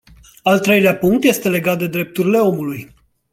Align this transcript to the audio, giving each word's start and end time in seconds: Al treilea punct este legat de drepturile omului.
Al 0.51 0.59
treilea 0.61 0.95
punct 0.97 1.23
este 1.23 1.49
legat 1.49 1.77
de 1.77 1.87
drepturile 1.87 2.37
omului. 2.37 2.93